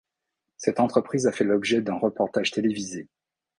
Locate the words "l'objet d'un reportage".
1.43-2.49